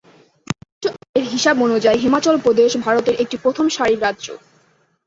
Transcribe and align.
মাথাপিছু 0.47 0.89
আয়ের 1.05 1.25
হিসেব 1.33 1.55
অনুযায়ী 1.61 1.97
হিমাচল 2.03 2.35
প্রদেশ 2.45 2.71
ভারতের 2.85 3.15
একটি 3.23 3.35
প্রথম 3.43 3.65
সারির 3.75 4.03
রাজ্য। 4.05 4.27